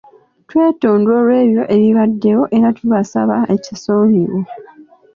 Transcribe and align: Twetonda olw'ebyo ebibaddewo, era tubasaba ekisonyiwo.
Twetonda 0.47 1.09
olw'ebyo 1.19 1.63
ebibaddewo, 1.75 2.43
era 2.55 2.69
tubasaba 2.77 3.35
ekisonyiwo. 3.55 4.39